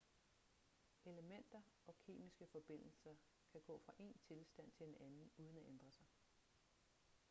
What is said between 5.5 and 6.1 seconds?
at ændre sig